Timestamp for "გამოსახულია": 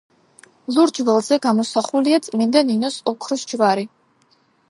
1.43-2.21